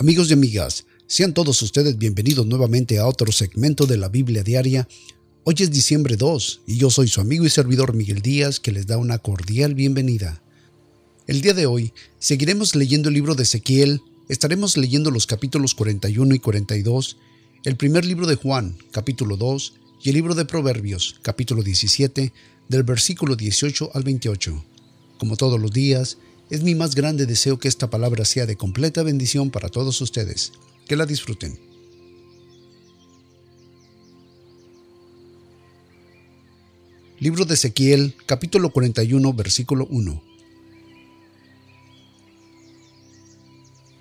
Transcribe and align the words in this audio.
Amigos 0.00 0.30
y 0.30 0.32
amigas, 0.32 0.86
sean 1.06 1.34
todos 1.34 1.60
ustedes 1.60 1.98
bienvenidos 1.98 2.46
nuevamente 2.46 2.98
a 2.98 3.06
otro 3.06 3.30
segmento 3.32 3.84
de 3.84 3.98
la 3.98 4.08
Biblia 4.08 4.42
Diaria. 4.42 4.88
Hoy 5.44 5.56
es 5.58 5.70
diciembre 5.70 6.16
2 6.16 6.62
y 6.66 6.78
yo 6.78 6.88
soy 6.88 7.06
su 7.06 7.20
amigo 7.20 7.44
y 7.44 7.50
servidor 7.50 7.92
Miguel 7.92 8.22
Díaz 8.22 8.60
que 8.60 8.72
les 8.72 8.86
da 8.86 8.96
una 8.96 9.18
cordial 9.18 9.74
bienvenida. 9.74 10.42
El 11.26 11.42
día 11.42 11.52
de 11.52 11.66
hoy 11.66 11.92
seguiremos 12.18 12.74
leyendo 12.74 13.10
el 13.10 13.14
libro 13.14 13.34
de 13.34 13.42
Ezequiel, 13.42 14.00
estaremos 14.30 14.78
leyendo 14.78 15.10
los 15.10 15.26
capítulos 15.26 15.74
41 15.74 16.34
y 16.34 16.38
42, 16.38 17.18
el 17.66 17.76
primer 17.76 18.06
libro 18.06 18.26
de 18.26 18.36
Juan, 18.36 18.78
capítulo 18.92 19.36
2, 19.36 19.74
y 20.02 20.08
el 20.08 20.14
libro 20.14 20.34
de 20.34 20.46
Proverbios, 20.46 21.20
capítulo 21.20 21.62
17, 21.62 22.32
del 22.70 22.82
versículo 22.84 23.36
18 23.36 23.90
al 23.92 24.02
28. 24.02 24.64
Como 25.18 25.36
todos 25.36 25.60
los 25.60 25.72
días, 25.72 26.16
es 26.50 26.62
mi 26.62 26.74
más 26.74 26.96
grande 26.96 27.26
deseo 27.26 27.58
que 27.58 27.68
esta 27.68 27.88
palabra 27.88 28.24
sea 28.24 28.44
de 28.44 28.56
completa 28.56 29.04
bendición 29.04 29.50
para 29.50 29.68
todos 29.68 30.00
ustedes. 30.00 30.52
Que 30.86 30.96
la 30.96 31.06
disfruten. 31.06 31.58
Libro 37.20 37.44
de 37.44 37.54
Ezequiel, 37.54 38.16
capítulo 38.26 38.70
41, 38.70 39.32
versículo 39.34 39.86
1. 39.90 40.22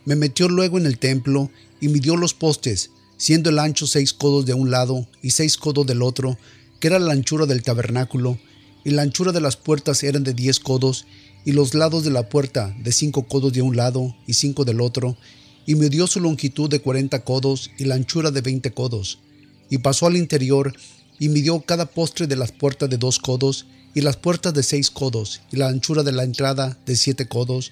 Me 0.05 0.15
metió 0.15 0.49
luego 0.49 0.79
en 0.79 0.87
el 0.87 0.97
templo 0.97 1.51
y 1.79 1.89
midió 1.89 2.17
los 2.17 2.33
postes, 2.33 2.89
siendo 3.17 3.51
el 3.51 3.59
ancho 3.59 3.85
seis 3.85 4.13
codos 4.13 4.47
de 4.47 4.55
un 4.55 4.71
lado 4.71 5.07
y 5.21 5.31
seis 5.31 5.57
codos 5.57 5.85
del 5.85 6.01
otro, 6.01 6.39
que 6.79 6.87
era 6.87 6.97
la 6.97 7.13
anchura 7.13 7.45
del 7.45 7.61
tabernáculo, 7.61 8.39
y 8.83 8.91
la 8.91 9.03
anchura 9.03 9.33
de 9.33 9.41
las 9.41 9.57
puertas 9.57 10.01
eran 10.01 10.23
de 10.23 10.33
diez 10.33 10.59
codos, 10.59 11.05
y 11.45 11.51
los 11.51 11.73
lados 11.73 12.03
de 12.03 12.11
la 12.11 12.29
puerta 12.29 12.75
de 12.79 12.91
cinco 12.91 13.27
codos 13.27 13.53
de 13.53 13.61
un 13.61 13.75
lado 13.75 14.15
y 14.27 14.33
cinco 14.33 14.65
del 14.65 14.81
otro, 14.81 15.17
y 15.65 15.75
midió 15.75 16.07
su 16.07 16.19
longitud 16.19 16.69
de 16.69 16.81
cuarenta 16.81 17.23
codos 17.23 17.71
y 17.77 17.85
la 17.85 17.95
anchura 17.95 18.31
de 18.31 18.41
veinte 18.41 18.71
codos. 18.71 19.19
Y 19.69 19.79
pasó 19.79 20.07
al 20.07 20.17
interior 20.17 20.73
y 21.19 21.29
midió 21.29 21.61
cada 21.61 21.85
postre 21.85 22.27
de 22.27 22.35
las 22.35 22.51
puertas 22.51 22.89
de 22.89 22.97
dos 22.97 23.19
codos 23.19 23.67
y 23.93 24.01
las 24.01 24.17
puertas 24.17 24.53
de 24.53 24.63
seis 24.63 24.89
codos 24.89 25.41
y 25.51 25.57
la 25.57 25.67
anchura 25.67 26.03
de 26.03 26.11
la 26.11 26.23
entrada 26.23 26.77
de 26.85 26.95
siete 26.95 27.27
codos. 27.27 27.71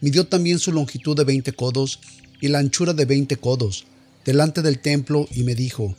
Midió 0.00 0.26
también 0.26 0.58
su 0.58 0.72
longitud 0.72 1.16
de 1.16 1.24
veinte 1.24 1.52
codos 1.52 2.00
y 2.40 2.48
la 2.48 2.58
anchura 2.58 2.94
de 2.94 3.04
veinte 3.04 3.36
codos 3.36 3.86
delante 4.24 4.62
del 4.62 4.78
templo 4.78 5.28
y 5.30 5.42
me 5.42 5.54
dijo, 5.54 5.94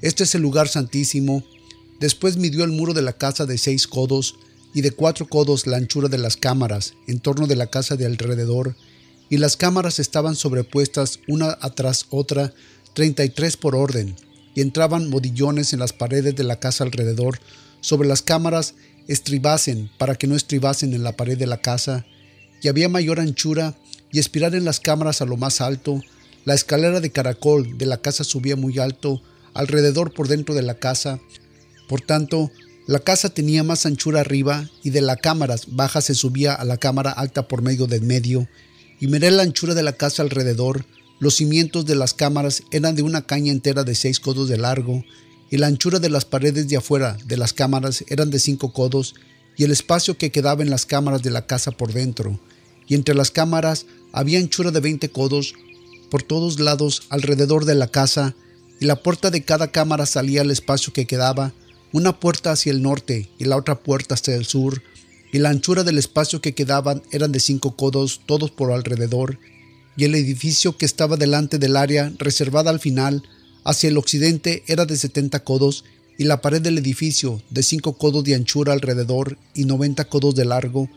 Este 0.00 0.24
es 0.24 0.34
el 0.34 0.42
lugar 0.42 0.68
santísimo. 0.68 1.44
Después 2.00 2.36
midió 2.36 2.64
el 2.64 2.72
muro 2.72 2.94
de 2.94 3.02
la 3.02 3.12
casa 3.12 3.46
de 3.46 3.58
seis 3.58 3.86
codos 3.86 4.36
y 4.76 4.82
de 4.82 4.90
cuatro 4.90 5.26
codos 5.26 5.66
la 5.66 5.78
anchura 5.78 6.10
de 6.10 6.18
las 6.18 6.36
cámaras 6.36 6.92
en 7.06 7.18
torno 7.18 7.46
de 7.46 7.56
la 7.56 7.68
casa 7.68 7.96
de 7.96 8.04
alrededor, 8.04 8.76
y 9.30 9.38
las 9.38 9.56
cámaras 9.56 9.98
estaban 9.98 10.36
sobrepuestas 10.36 11.18
una 11.28 11.56
atrás 11.62 12.04
otra, 12.10 12.52
treinta 12.92 13.24
y 13.24 13.30
tres 13.30 13.56
por 13.56 13.74
orden, 13.74 14.14
y 14.54 14.60
entraban 14.60 15.08
modillones 15.08 15.72
en 15.72 15.78
las 15.78 15.94
paredes 15.94 16.36
de 16.36 16.44
la 16.44 16.60
casa 16.60 16.84
alrededor, 16.84 17.40
sobre 17.80 18.06
las 18.06 18.20
cámaras 18.20 18.74
estribasen 19.08 19.90
para 19.96 20.14
que 20.14 20.26
no 20.26 20.36
estribasen 20.36 20.92
en 20.92 21.04
la 21.04 21.16
pared 21.16 21.38
de 21.38 21.46
la 21.46 21.62
casa, 21.62 22.04
y 22.60 22.68
había 22.68 22.90
mayor 22.90 23.18
anchura, 23.18 23.78
y 24.12 24.18
espirar 24.18 24.54
en 24.54 24.66
las 24.66 24.78
cámaras 24.78 25.22
a 25.22 25.24
lo 25.24 25.38
más 25.38 25.62
alto, 25.62 26.02
la 26.44 26.52
escalera 26.52 27.00
de 27.00 27.12
caracol 27.12 27.78
de 27.78 27.86
la 27.86 27.96
casa 28.02 28.24
subía 28.24 28.56
muy 28.56 28.78
alto, 28.78 29.22
alrededor 29.54 30.12
por 30.12 30.28
dentro 30.28 30.54
de 30.54 30.60
la 30.60 30.74
casa, 30.74 31.18
por 31.88 32.02
tanto, 32.02 32.50
la 32.86 33.00
casa 33.00 33.30
tenía 33.30 33.64
más 33.64 33.84
anchura 33.84 34.20
arriba 34.20 34.70
y 34.84 34.90
de 34.90 35.00
la 35.00 35.16
cámara 35.16 35.56
baja 35.68 36.00
se 36.00 36.14
subía 36.14 36.54
a 36.54 36.64
la 36.64 36.76
cámara 36.76 37.10
alta 37.10 37.48
por 37.48 37.60
medio 37.60 37.86
del 37.88 38.02
medio, 38.02 38.48
y 39.00 39.08
miré 39.08 39.30
la 39.32 39.42
anchura 39.42 39.74
de 39.74 39.82
la 39.82 39.92
casa 39.92 40.22
alrededor, 40.22 40.86
los 41.18 41.34
cimientos 41.34 41.84
de 41.84 41.96
las 41.96 42.14
cámaras 42.14 42.62
eran 42.70 42.94
de 42.94 43.02
una 43.02 43.26
caña 43.26 43.50
entera 43.50 43.82
de 43.82 43.94
seis 43.94 44.20
codos 44.20 44.48
de 44.48 44.56
largo, 44.56 45.04
y 45.50 45.56
la 45.56 45.66
anchura 45.66 45.98
de 45.98 46.10
las 46.10 46.24
paredes 46.24 46.68
de 46.68 46.76
afuera 46.76 47.16
de 47.24 47.36
las 47.36 47.52
cámaras 47.52 48.04
eran 48.08 48.30
de 48.30 48.38
cinco 48.38 48.72
codos, 48.72 49.14
y 49.56 49.64
el 49.64 49.72
espacio 49.72 50.16
que 50.16 50.30
quedaba 50.30 50.62
en 50.62 50.70
las 50.70 50.86
cámaras 50.86 51.22
de 51.22 51.30
la 51.30 51.46
casa 51.46 51.72
por 51.72 51.92
dentro, 51.92 52.38
y 52.86 52.94
entre 52.94 53.16
las 53.16 53.32
cámaras 53.32 53.86
había 54.12 54.38
anchura 54.38 54.70
de 54.70 54.80
veinte 54.80 55.08
codos 55.08 55.54
por 56.08 56.22
todos 56.22 56.60
lados 56.60 57.02
alrededor 57.08 57.64
de 57.64 57.74
la 57.74 57.88
casa, 57.88 58.36
y 58.78 58.84
la 58.84 59.02
puerta 59.02 59.30
de 59.30 59.42
cada 59.42 59.72
cámara 59.72 60.06
salía 60.06 60.42
al 60.42 60.52
espacio 60.52 60.92
que 60.92 61.06
quedaba, 61.06 61.52
una 61.92 62.18
puerta 62.18 62.52
hacia 62.52 62.72
el 62.72 62.82
norte 62.82 63.28
y 63.38 63.44
la 63.44 63.56
otra 63.56 63.76
puerta 63.76 64.14
hacia 64.14 64.34
el 64.34 64.44
sur, 64.44 64.82
y 65.32 65.38
la 65.38 65.50
anchura 65.50 65.84
del 65.84 65.98
espacio 65.98 66.40
que 66.40 66.54
quedaban 66.54 67.02
eran 67.10 67.32
de 67.32 67.40
cinco 67.40 67.76
codos 67.76 68.20
todos 68.26 68.50
por 68.50 68.72
alrededor, 68.72 69.38
y 69.96 70.04
el 70.04 70.14
edificio 70.14 70.76
que 70.76 70.86
estaba 70.86 71.16
delante 71.16 71.58
del 71.58 71.76
área 71.76 72.12
reservada 72.18 72.70
al 72.70 72.80
final, 72.80 73.22
hacia 73.64 73.88
el 73.88 73.98
occidente, 73.98 74.62
era 74.66 74.86
de 74.86 74.96
setenta 74.96 75.42
codos, 75.42 75.84
y 76.18 76.24
la 76.24 76.40
pared 76.40 76.62
del 76.62 76.78
edificio 76.78 77.42
de 77.50 77.62
cinco 77.62 77.98
codos 77.98 78.24
de 78.24 78.34
anchura 78.34 78.72
alrededor 78.72 79.36
y 79.54 79.64
noventa 79.64 80.06
codos 80.06 80.34
de 80.34 80.44
largo, 80.44 80.88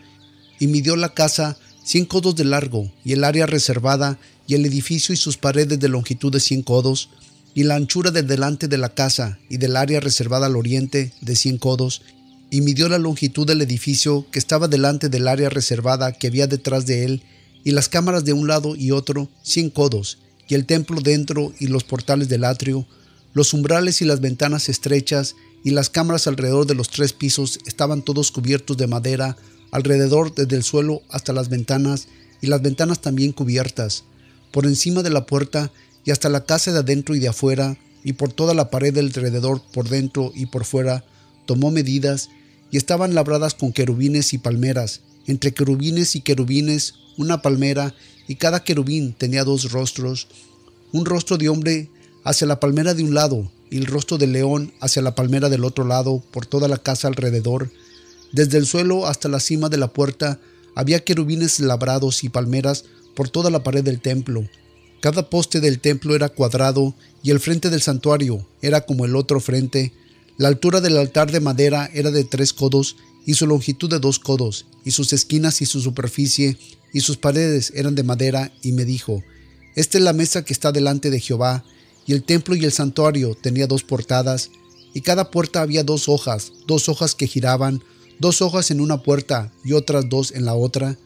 y 0.60 0.68
midió 0.68 0.96
la 0.96 1.14
casa 1.14 1.58
cien 1.84 2.06
codos 2.06 2.36
de 2.36 2.46
largo, 2.46 2.92
y 3.04 3.14
el 3.14 3.24
área 3.24 3.46
reservada, 3.46 4.20
y 4.48 4.56
el 4.56 4.66
edificio 4.66 5.14
y 5.14 5.18
sus 5.18 5.38
paredes 5.38 5.80
de 5.80 5.90
longitud 5.90 6.32
de 6.32 6.40
cien 6.40 6.62
codos, 6.62 7.10
y 7.54 7.64
la 7.64 7.76
anchura 7.76 8.12
del 8.12 8.28
delante 8.28 8.68
de 8.68 8.78
la 8.78 8.94
casa 8.94 9.40
y 9.50 9.58
del 9.58 9.76
área 9.76 10.00
reservada 10.00 10.46
al 10.46 10.56
oriente 10.56 11.14
de 11.22 11.36
cien 11.36 11.58
codos, 11.58 12.02
y 12.52 12.62
midió 12.62 12.90
la 12.90 12.98
longitud 12.98 13.46
del 13.46 13.62
edificio 13.62 14.26
que 14.32 14.40
estaba 14.40 14.68
delante 14.68 15.10
del 15.10 15.28
área 15.28 15.50
reservada 15.50 16.12
que 16.12 16.28
había 16.28 16.48
detrás 16.48 16.86
de 16.86 17.06
él, 17.06 17.24
y 17.64 17.72
las 17.72 17.90
cámaras 17.90 18.26
de 18.26 18.34
un 18.34 18.48
lado 18.48 18.76
y 18.76 18.92
otro, 18.92 19.30
cien 19.44 19.70
codos, 19.70 20.18
y 20.48 20.56
el 20.56 20.66
templo 20.66 21.02
dentro 21.02 21.54
y 21.60 21.68
los 21.68 21.84
portales 21.84 22.30
del 22.30 22.44
atrio, 22.44 22.88
los 23.34 23.54
umbrales 23.54 24.02
y 24.02 24.06
las 24.06 24.22
ventanas 24.22 24.70
estrechas, 24.70 25.36
y 25.64 25.72
las 25.72 25.90
cámaras 25.90 26.28
alrededor 26.28 26.66
de 26.66 26.76
los 26.76 26.90
tres 26.90 27.14
pisos 27.14 27.60
estaban 27.66 28.02
todos 28.02 28.32
cubiertos 28.32 28.78
de 28.78 28.88
madera, 28.88 29.38
alrededor 29.72 30.34
desde 30.34 30.56
el 30.56 30.64
suelo 30.64 31.04
hasta 31.10 31.34
las 31.34 31.50
ventanas, 31.50 32.08
y 32.42 32.48
las 32.48 32.62
ventanas 32.62 33.02
también 33.02 33.34
cubiertas. 33.34 34.06
Por 34.52 34.66
encima 34.66 35.04
de 35.04 35.10
la 35.10 35.26
puerta 35.26 35.72
y 36.10 36.12
hasta 36.12 36.28
la 36.28 36.44
casa 36.44 36.72
de 36.72 36.80
adentro 36.80 37.14
y 37.14 37.20
de 37.20 37.28
afuera, 37.28 37.78
y 38.04 38.14
por 38.14 38.34
toda 38.34 38.56
la 38.56 38.72
pared 38.72 38.92
del 38.92 39.06
alrededor, 39.16 39.62
por 39.72 39.90
dentro 39.90 40.32
y 40.34 40.48
por 40.48 40.66
fuera, 40.66 41.06
tomó 41.46 41.70
medidas, 41.70 42.32
y 42.72 42.78
estaban 42.78 43.14
labradas 43.14 43.54
con 43.54 43.74
querubines 43.74 44.34
y 44.34 44.40
palmeras, 44.40 45.02
entre 45.28 45.54
querubines 45.54 46.16
y 46.16 46.22
querubines 46.22 46.96
una 47.20 47.44
palmera, 47.44 47.94
y 48.28 48.38
cada 48.38 48.64
querubín 48.64 49.14
tenía 49.14 49.44
dos 49.44 49.72
rostros, 49.72 50.28
un 50.94 51.06
rostro 51.06 51.38
de 51.38 51.48
hombre 51.48 51.92
hacia 52.24 52.48
la 52.48 52.60
palmera 52.60 52.96
de 52.96 53.04
un 53.04 53.14
lado, 53.14 53.52
y 53.70 53.78
el 53.78 53.86
rostro 53.86 54.18
de 54.18 54.26
león 54.26 54.74
hacia 54.82 55.04
la 55.04 55.14
palmera 55.14 55.48
del 55.48 55.64
otro 55.64 55.86
lado, 55.86 56.24
por 56.32 56.48
toda 56.48 56.68
la 56.68 56.80
casa 56.80 57.08
alrededor. 57.08 57.70
Desde 58.32 58.58
el 58.58 58.66
suelo 58.66 59.06
hasta 59.06 59.30
la 59.30 59.40
cima 59.40 59.70
de 59.70 59.78
la 59.78 59.94
puerta 59.94 60.40
había 60.74 61.04
querubines 61.04 61.60
labrados 61.60 62.24
y 62.24 62.30
palmeras 62.30 62.86
por 63.16 63.30
toda 63.30 63.52
la 63.52 63.62
pared 63.62 63.84
del 63.84 64.02
templo, 64.02 64.48
cada 65.02 65.30
poste 65.30 65.60
del 65.62 65.80
templo 65.80 66.16
era 66.16 66.30
cuadrado 66.30 66.94
y 67.24 67.32
el 67.32 67.40
frente 67.40 67.70
del 67.70 67.82
santuario 67.82 68.46
era 68.62 68.86
como 68.86 69.06
el 69.06 69.16
otro 69.16 69.40
frente. 69.40 69.94
La 70.38 70.48
altura 70.48 70.82
del 70.82 70.98
altar 70.98 71.32
de 71.32 71.40
madera 71.40 71.90
era 71.94 72.12
de 72.12 72.24
tres 72.24 72.54
codos 72.54 72.96
y 73.26 73.34
su 73.34 73.46
longitud 73.48 73.90
de 73.90 74.00
dos 74.00 74.20
codos, 74.20 74.66
y 74.84 74.92
sus 74.92 75.14
esquinas 75.14 75.62
y 75.62 75.66
su 75.66 75.82
superficie 75.82 76.58
y 76.94 77.02
sus 77.02 77.18
paredes 77.18 77.72
eran 77.76 77.96
de 77.96 78.04
madera, 78.04 78.52
y 78.64 78.72
me 78.72 78.86
dijo, 78.86 79.24
Esta 79.76 79.98
es 79.98 80.04
la 80.04 80.14
mesa 80.14 80.44
que 80.44 80.54
está 80.54 80.72
delante 80.72 81.10
de 81.10 81.20
Jehová, 81.20 81.64
y 82.08 82.14
el 82.14 82.24
templo 82.24 82.56
y 82.56 82.66
el 82.66 82.72
santuario 82.72 83.38
tenía 83.40 83.68
dos 83.68 83.84
portadas, 83.84 84.50
y 84.94 85.02
cada 85.02 85.30
puerta 85.30 85.62
había 85.62 85.84
dos 85.84 86.10
hojas, 86.10 86.52
dos 86.66 86.90
hojas 86.90 87.14
que 87.14 87.28
giraban, 87.28 87.84
dos 88.20 88.42
hojas 88.42 88.72
en 88.72 88.82
una 88.82 89.04
puerta 89.04 89.52
y 89.64 89.74
otras 89.74 90.10
dos 90.10 90.32
en 90.32 90.46
la 90.46 90.56
otra, 90.56 90.98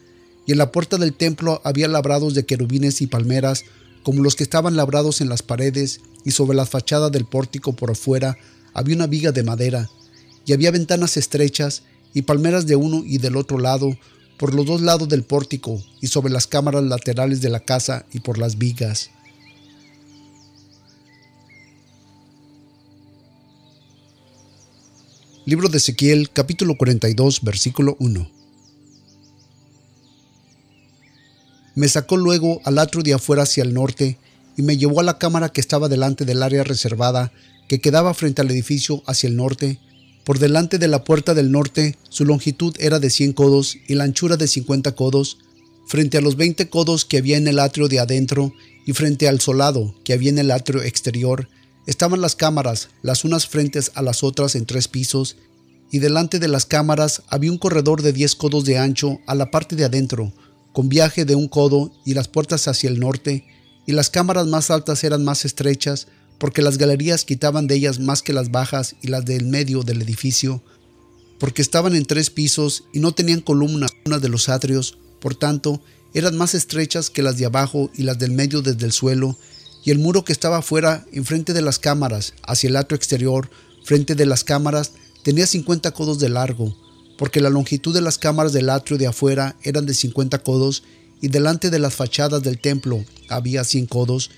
y 0.46 0.54
en 0.54 0.58
la 0.58 0.72
puerta 0.72 0.98
del 0.98 1.14
templo 1.14 1.62
había 1.64 1.88
labrados 1.88 2.34
de 2.34 2.46
querubines 2.46 3.02
y 3.02 3.08
palmeras, 3.08 3.64
como 4.04 4.22
los 4.22 4.36
que 4.36 4.44
estaban 4.44 4.76
labrados 4.76 5.22
en 5.22 5.30
las 5.30 5.42
paredes, 5.42 6.02
y 6.26 6.32
sobre 6.32 6.56
la 6.56 6.66
fachada 6.66 7.10
del 7.10 7.26
pórtico 7.26 7.74
por 7.74 7.92
afuera 7.92 8.38
había 8.74 8.96
una 8.96 9.08
viga 9.08 9.32
de 9.32 9.44
madera, 9.44 9.90
y 10.46 10.54
había 10.54 10.72
ventanas 10.72 11.18
estrechas 11.18 11.84
y 12.14 12.24
palmeras 12.24 12.68
de 12.68 12.76
uno 12.76 13.04
y 13.06 13.18
del 13.18 13.38
otro 13.38 13.58
lado, 13.58 13.98
por 14.38 14.54
los 14.54 14.66
dos 14.66 14.82
lados 14.82 15.10
del 15.10 15.24
pórtico, 15.24 15.82
y 16.02 16.08
sobre 16.08 16.34
las 16.34 16.48
cámaras 16.48 16.84
laterales 16.84 17.42
de 17.42 17.50
la 17.50 17.60
casa 17.60 18.06
y 18.12 18.20
por 18.20 18.38
las 18.38 18.58
vigas. 18.58 19.10
Libro 25.46 25.68
de 25.68 25.78
Ezequiel 25.78 26.30
capítulo 26.30 26.78
42 26.78 27.42
versículo 27.42 27.98
1 28.00 28.43
Me 31.76 31.88
sacó 31.88 32.18
luego 32.18 32.62
al 32.66 32.78
atrio 32.78 33.04
de 33.04 33.14
afuera 33.14 33.44
hacia 33.44 33.64
el 33.64 33.74
norte 33.74 34.18
y 34.56 34.62
me 34.62 34.78
llevó 34.78 35.00
a 35.00 35.04
la 35.04 35.18
cámara 35.18 35.50
que 35.50 35.62
estaba 35.62 35.90
delante 35.90 36.26
del 36.26 36.44
área 36.44 36.64
reservada, 36.64 37.32
que 37.68 37.80
quedaba 37.80 38.14
frente 38.14 38.42
al 38.42 38.52
edificio 38.52 39.02
hacia 39.08 39.28
el 39.28 39.36
norte. 39.36 39.80
Por 40.24 40.40
delante 40.40 40.78
de 40.78 40.88
la 40.88 41.04
puerta 41.04 41.34
del 41.34 41.52
norte, 41.52 41.98
su 42.10 42.26
longitud 42.26 42.76
era 42.80 43.00
de 43.00 43.10
cien 43.10 43.34
codos 43.34 43.78
y 43.88 43.96
la 43.96 44.04
anchura 44.04 44.38
de 44.38 44.48
cincuenta 44.48 44.94
codos. 44.94 45.38
frente 45.86 46.18
a 46.18 46.22
los 46.22 46.38
veinte 46.38 46.70
codos 46.70 47.04
que 47.04 47.18
había 47.18 47.38
en 47.38 47.48
el 47.48 47.60
atrio 47.60 47.90
de 47.90 48.00
adentro 48.00 48.54
y 48.86 48.94
frente 48.94 49.28
al 49.28 49.42
solado 49.42 49.94
que 50.06 50.14
había 50.14 50.30
en 50.30 50.40
el 50.40 50.52
atrio 50.52 50.82
exterior, 50.82 51.50
estaban 51.88 52.22
las 52.22 52.36
cámaras, 52.36 52.90
las 53.02 53.26
unas 53.26 53.48
frentes 53.48 53.92
a 53.96 54.02
las 54.02 54.24
otras 54.24 54.56
en 54.56 54.66
tres 54.66 54.88
pisos, 54.88 55.36
y 55.92 56.00
delante 56.00 56.40
de 56.40 56.48
las 56.48 56.66
cámaras 56.66 57.22
había 57.28 57.52
un 57.52 57.58
corredor 57.58 58.02
de 58.02 58.14
diez 58.14 58.36
codos 58.36 58.64
de 58.64 58.78
ancho 58.78 59.20
a 59.28 59.36
la 59.36 59.52
parte 59.52 59.76
de 59.76 59.84
adentro, 59.84 60.32
con 60.74 60.90
viaje 60.90 61.24
de 61.24 61.36
un 61.36 61.48
codo 61.48 61.94
y 62.04 62.16
las 62.16 62.28
puertas 62.28 62.68
hacia 62.68 62.90
el 62.90 63.00
norte, 63.00 63.46
y 63.86 63.94
las 63.94 64.10
cámaras 64.10 64.48
más 64.48 64.72
altas 64.72 65.04
eran 65.04 65.24
más 65.24 65.46
estrechas, 65.46 66.08
porque 66.38 66.62
las 66.62 66.78
galerías 66.78 67.24
quitaban 67.24 67.68
de 67.68 67.76
ellas 67.76 68.00
más 68.00 68.22
que 68.22 68.34
las 68.34 68.52
bajas 68.52 68.96
y 69.02 69.08
las 69.08 69.24
del 69.24 69.46
medio 69.46 69.84
del 69.84 70.02
edificio, 70.02 70.62
porque 71.40 71.62
estaban 71.62 71.96
en 71.96 72.06
tres 72.06 72.30
pisos 72.30 72.86
y 72.92 73.00
no 73.00 73.14
tenían 73.14 73.42
columnas 73.42 73.92
de 74.04 74.30
los 74.30 74.50
atrios, 74.50 74.98
por 75.22 75.36
tanto, 75.36 75.82
eran 76.14 76.38
más 76.38 76.54
estrechas 76.54 77.10
que 77.10 77.24
las 77.24 77.38
de 77.38 77.46
abajo 77.46 77.90
y 77.96 78.04
las 78.04 78.20
del 78.20 78.32
medio 78.32 78.62
desde 78.62 78.86
el 78.86 78.92
suelo, 78.92 79.38
y 79.86 79.92
el 79.92 80.00
muro 80.00 80.24
que 80.24 80.34
estaba 80.34 80.58
afuera, 80.58 81.06
enfrente 81.12 81.54
de 81.54 81.62
las 81.62 81.80
cámaras, 81.80 82.34
hacia 82.44 82.70
el 82.70 82.78
atrio 82.78 82.96
exterior, 82.96 83.50
frente 83.84 84.16
de 84.16 84.26
las 84.26 84.44
cámaras, 84.44 84.94
tenía 85.24 85.46
50 85.46 85.92
codos 85.92 86.20
de 86.20 86.30
largo, 86.30 86.76
porque 87.18 87.42
la 87.42 87.50
longitud 87.50 87.94
de 87.94 88.02
las 88.02 88.18
cámaras 88.18 88.54
del 88.54 88.70
atrio 88.70 88.98
de 88.98 89.08
afuera 89.08 89.56
eran 89.64 89.86
de 89.86 89.94
50 89.94 90.40
codos, 90.40 90.84
y 91.22 91.30
delante 91.30 91.70
de 91.70 91.80
las 91.80 91.94
fachadas 91.94 92.44
del 92.44 92.60
templo 92.60 93.06
había 93.30 93.64
100 93.64 93.86
codos, 93.86 94.32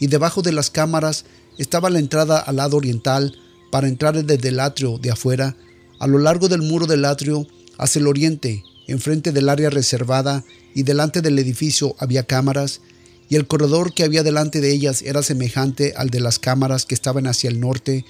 y 0.00 0.08
debajo 0.08 0.42
de 0.42 0.52
las 0.52 0.70
cámaras 0.70 1.24
estaba 1.58 1.90
la 1.90 1.98
entrada 1.98 2.38
al 2.38 2.56
lado 2.56 2.76
oriental 2.76 3.36
para 3.70 3.88
entrar 3.88 4.24
desde 4.24 4.48
el 4.48 4.60
atrio 4.60 4.98
de 4.98 5.10
afuera, 5.10 5.56
a 5.98 6.06
lo 6.06 6.18
largo 6.18 6.48
del 6.48 6.62
muro 6.62 6.86
del 6.86 7.04
atrio, 7.04 7.46
hacia 7.78 8.00
el 8.00 8.08
oriente, 8.08 8.64
enfrente 8.88 9.32
del 9.32 9.48
área 9.48 9.70
reservada 9.70 10.44
y 10.74 10.82
delante 10.82 11.20
del 11.20 11.38
edificio 11.38 11.94
había 11.98 12.24
cámaras, 12.24 12.80
y 13.28 13.36
el 13.36 13.46
corredor 13.46 13.94
que 13.94 14.04
había 14.04 14.22
delante 14.22 14.60
de 14.60 14.72
ellas 14.72 15.02
era 15.02 15.22
semejante 15.22 15.94
al 15.96 16.10
de 16.10 16.20
las 16.20 16.38
cámaras 16.38 16.84
que 16.84 16.94
estaban 16.94 17.26
hacia 17.26 17.48
el 17.48 17.60
norte, 17.60 18.04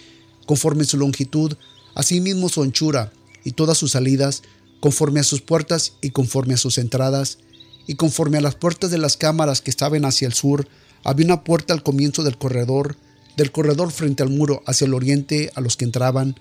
conforme 0.46 0.84
su 0.84 0.96
longitud, 0.96 1.54
asimismo 1.94 2.48
su 2.48 2.62
anchura 2.62 3.12
y 3.44 3.52
todas 3.52 3.78
sus 3.78 3.92
salidas, 3.92 4.42
conforme 4.80 5.20
a 5.20 5.24
sus 5.24 5.40
puertas 5.40 5.94
y 6.00 6.10
conforme 6.10 6.54
a 6.54 6.58
sus 6.58 6.78
entradas, 6.78 7.38
y 7.86 7.94
conforme 7.94 8.38
a 8.38 8.42
las 8.42 8.54
puertas 8.54 8.90
de 8.90 8.98
las 8.98 9.16
cámaras 9.16 9.60
que 9.60 9.70
estaban 9.70 10.04
hacia 10.04 10.26
el 10.26 10.34
sur, 10.34 10.68
había 11.04 11.26
una 11.26 11.44
puerta 11.44 11.74
al 11.74 11.82
comienzo 11.82 12.22
del 12.22 12.38
corredor, 12.38 12.96
del 13.36 13.50
corredor 13.50 13.90
frente 13.90 14.22
al 14.22 14.30
muro 14.30 14.62
hacia 14.66 14.86
el 14.86 14.94
oriente 14.94 15.50
a 15.54 15.60
los 15.60 15.76
que 15.76 15.84
entraban, 15.84 16.38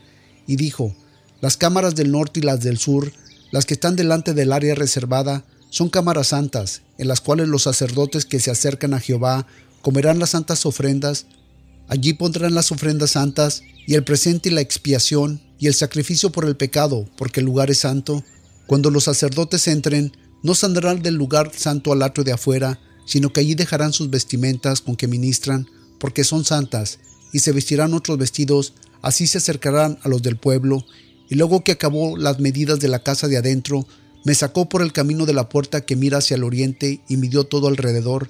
y 0.47 0.55
dijo, 0.55 0.95
las 1.41 1.57
cámaras 1.57 1.95
del 1.95 2.11
norte 2.11 2.39
y 2.39 2.43
las 2.43 2.61
del 2.61 2.77
sur 2.77 3.11
las 3.51 3.65
que 3.65 3.73
están 3.73 3.97
delante 3.97 4.33
del 4.33 4.53
área 4.53 4.75
reservada 4.75 5.43
son 5.69 5.89
cámaras 5.89 6.27
santas, 6.27 6.81
en 6.97 7.07
las 7.07 7.21
cuales 7.21 7.49
los 7.49 7.63
sacerdotes 7.63 8.25
que 8.25 8.39
se 8.39 8.49
acercan 8.49 8.93
a 8.93 8.99
Jehová 8.99 9.45
comerán 9.81 10.19
las 10.19 10.31
santas 10.31 10.65
ofrendas. 10.65 11.25
Allí 11.87 12.13
pondrán 12.13 12.55
las 12.55 12.71
ofrendas 12.71 13.11
santas 13.11 13.63
y 13.85 13.95
el 13.95 14.05
presente 14.05 14.49
y 14.49 14.53
la 14.53 14.61
expiación 14.61 15.41
y 15.61 15.67
el 15.67 15.75
sacrificio 15.75 16.31
por 16.31 16.45
el 16.45 16.57
pecado, 16.57 17.07
porque 17.15 17.39
el 17.39 17.45
lugar 17.45 17.69
es 17.69 17.77
santo. 17.77 18.23
Cuando 18.65 18.89
los 18.89 19.03
sacerdotes 19.03 19.67
entren, 19.67 20.11
no 20.41 20.55
saldrán 20.55 21.03
del 21.03 21.13
lugar 21.13 21.51
santo 21.55 21.93
al 21.93 22.01
atrio 22.01 22.23
de 22.23 22.31
afuera, 22.31 22.79
sino 23.05 23.31
que 23.31 23.41
allí 23.41 23.53
dejarán 23.53 23.93
sus 23.93 24.09
vestimentas 24.09 24.81
con 24.81 24.95
que 24.95 25.07
ministran, 25.07 25.67
porque 25.99 26.23
son 26.23 26.45
santas, 26.45 26.97
y 27.31 27.39
se 27.39 27.51
vestirán 27.51 27.93
otros 27.93 28.17
vestidos, 28.17 28.73
así 29.03 29.27
se 29.27 29.37
acercarán 29.37 29.99
a 30.01 30.09
los 30.09 30.23
del 30.23 30.35
pueblo, 30.35 30.83
y 31.29 31.35
luego 31.35 31.63
que 31.63 31.73
acabó 31.73 32.17
las 32.17 32.39
medidas 32.39 32.79
de 32.79 32.87
la 32.87 33.03
casa 33.03 33.27
de 33.27 33.37
adentro, 33.37 33.85
me 34.25 34.33
sacó 34.33 34.67
por 34.67 34.81
el 34.81 34.93
camino 34.93 35.27
de 35.27 35.33
la 35.33 35.47
puerta 35.47 35.81
que 35.81 35.95
mira 35.95 36.17
hacia 36.17 36.37
el 36.37 36.43
oriente 36.43 37.01
y 37.07 37.17
midió 37.17 37.43
todo 37.43 37.67
alrededor. 37.67 38.27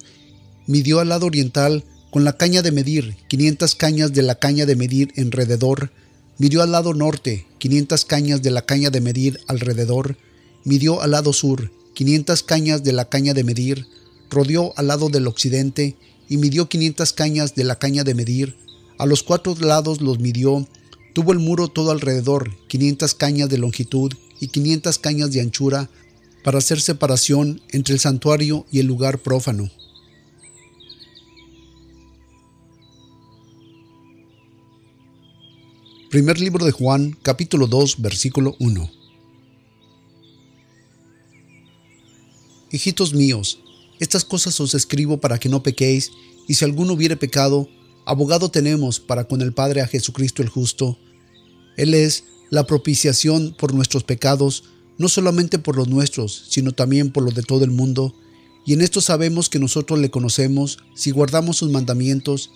Midió 0.66 1.00
al 1.00 1.08
lado 1.08 1.26
oriental 1.26 1.82
con 2.10 2.24
la 2.24 2.36
caña 2.36 2.60
de 2.60 2.72
medir, 2.72 3.16
500 3.28 3.74
cañas 3.74 4.12
de 4.12 4.20
la 4.20 4.34
caña 4.34 4.66
de 4.66 4.76
medir 4.76 5.14
alrededor. 5.16 5.92
Midió 6.38 6.62
al 6.62 6.72
lado 6.72 6.94
norte, 6.94 7.46
500 7.58 8.04
cañas 8.04 8.42
de 8.42 8.50
la 8.50 8.62
caña 8.62 8.90
de 8.90 9.00
medir 9.00 9.40
alrededor. 9.46 10.16
Midió 10.64 11.02
al 11.02 11.12
lado 11.12 11.32
sur, 11.32 11.70
500 11.94 12.42
cañas 12.42 12.82
de 12.82 12.92
la 12.92 13.08
caña 13.08 13.34
de 13.34 13.44
medir. 13.44 13.86
Rodeó 14.30 14.72
al 14.76 14.88
lado 14.88 15.08
del 15.08 15.26
occidente 15.26 15.96
y 16.28 16.38
midió 16.38 16.68
500 16.68 17.12
cañas 17.12 17.54
de 17.54 17.64
la 17.64 17.78
caña 17.78 18.04
de 18.04 18.14
medir. 18.14 18.56
A 18.98 19.06
los 19.06 19.22
cuatro 19.22 19.54
lados 19.60 20.00
los 20.00 20.18
midió 20.18 20.66
Tuvo 21.12 21.32
el 21.32 21.38
muro 21.38 21.68
todo 21.68 21.90
alrededor, 21.90 22.50
500 22.68 23.14
cañas 23.14 23.50
de 23.50 23.58
longitud 23.58 24.12
y 24.40 24.48
500 24.48 24.98
cañas 24.98 25.30
de 25.30 25.42
anchura, 25.42 25.90
para 26.42 26.58
hacer 26.58 26.80
separación 26.80 27.60
entre 27.70 27.94
el 27.94 28.00
santuario 28.00 28.66
y 28.72 28.80
el 28.80 28.86
lugar 28.86 29.18
prófano. 29.18 29.70
Primer 36.12 36.38
libro 36.38 36.66
de 36.66 36.72
Juan, 36.72 37.16
capítulo 37.22 37.66
2, 37.66 38.02
versículo 38.02 38.54
1. 38.58 38.90
Hijitos 42.70 43.14
míos, 43.14 43.60
estas 43.98 44.22
cosas 44.22 44.60
os 44.60 44.74
escribo 44.74 45.20
para 45.20 45.38
que 45.38 45.48
no 45.48 45.62
pequéis, 45.62 46.10
y 46.46 46.52
si 46.52 46.66
alguno 46.66 46.92
hubiere 46.92 47.16
pecado, 47.16 47.66
Abogado 48.04 48.50
tenemos 48.50 49.00
para 49.00 49.24
con 49.24 49.40
el 49.40 49.54
Padre 49.54 49.80
a 49.80 49.86
Jesucristo 49.86 50.42
el 50.42 50.50
justo. 50.50 50.98
Él 51.78 51.94
es 51.94 52.24
la 52.50 52.66
propiciación 52.66 53.56
por 53.58 53.72
nuestros 53.72 54.04
pecados, 54.04 54.64
no 54.98 55.08
solamente 55.08 55.58
por 55.58 55.78
los 55.78 55.88
nuestros, 55.88 56.44
sino 56.50 56.72
también 56.72 57.10
por 57.10 57.22
los 57.22 57.34
de 57.34 57.42
todo 57.42 57.64
el 57.64 57.70
mundo. 57.70 58.14
Y 58.66 58.74
en 58.74 58.82
esto 58.82 59.00
sabemos 59.00 59.48
que 59.48 59.58
nosotros 59.58 59.98
le 59.98 60.10
conocemos 60.10 60.76
si 60.94 61.10
guardamos 61.10 61.56
sus 61.56 61.70
mandamientos. 61.70 62.50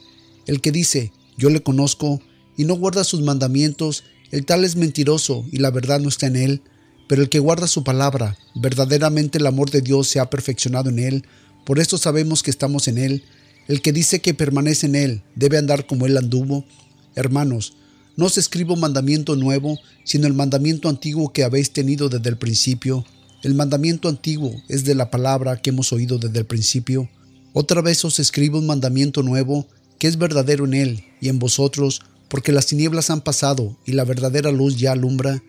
El 0.47 0.61
que 0.61 0.73
dice, 0.73 1.11
yo 1.39 1.49
le 1.49 1.63
conozco, 1.63 2.21
y 2.57 2.65
no 2.65 2.75
guarda 2.75 3.05
sus 3.05 3.23
mandamientos, 3.23 4.05
el 4.31 4.45
tal 4.45 4.65
es 4.65 4.77
mentiroso 4.77 5.45
y 5.53 5.59
la 5.59 5.71
verdad 5.71 6.01
no 6.01 6.09
está 6.09 6.27
en 6.27 6.37
él. 6.37 6.63
Pero 7.09 7.23
el 7.23 7.29
que 7.29 7.39
guarda 7.39 7.69
su 7.69 7.85
palabra, 7.85 8.37
verdaderamente 8.55 9.39
el 9.39 9.47
amor 9.47 9.71
de 9.71 9.81
Dios 9.81 10.09
se 10.09 10.19
ha 10.19 10.29
perfeccionado 10.29 10.91
en 10.91 10.99
él. 10.99 11.25
Por 11.65 11.79
esto 11.79 11.99
sabemos 11.99 12.43
que 12.43 12.51
estamos 12.51 12.89
en 12.89 12.99
él. 12.99 13.25
El 13.69 13.83
que 13.83 13.93
dice 13.93 14.21
que 14.21 14.35
permanece 14.35 14.87
en 14.87 14.95
Él 14.95 15.23
debe 15.35 15.59
andar 15.59 15.87
como 15.87 16.07
Él 16.07 16.17
anduvo. 16.17 16.65
Hermanos, 17.17 17.75
no 18.17 18.27
os 18.27 18.39
escribo 18.39 18.77
mandamiento 18.77 19.35
nuevo, 19.35 19.79
sino 20.05 20.27
el 20.27 20.35
mandamiento 20.35 20.89
antiguo 20.89 21.33
que 21.33 21.43
habéis 21.43 21.73
tenido 21.73 22.09
desde 22.09 22.29
el 22.29 22.39
principio. 22.39 23.05
El 23.43 23.55
mandamiento 23.55 24.09
antiguo 24.09 24.55
es 24.69 24.85
de 24.85 24.95
la 24.95 25.11
palabra 25.11 25.61
que 25.61 25.71
hemos 25.71 25.93
oído 25.93 26.19
desde 26.19 26.39
el 26.39 26.47
principio. 26.47 27.09
Otra 27.53 27.81
vez 27.81 28.05
os 28.05 28.21
escribo 28.21 28.59
un 28.59 28.67
mandamiento 28.67 29.23
nuevo, 29.23 29.67
que 29.99 30.07
es 30.07 30.17
verdadero 30.17 30.65
en 30.65 30.75
Él 30.75 31.05
y 31.21 31.29
en 31.29 31.39
vosotros, 31.39 32.03
porque 32.29 32.53
las 32.53 32.67
tinieblas 32.67 33.11
han 33.11 33.21
pasado 33.21 33.77
y 33.85 33.93
la 33.93 34.05
verdadera 34.05 34.51
luz 34.51 34.77
ya 34.77 34.93
alumbra. 34.93 35.43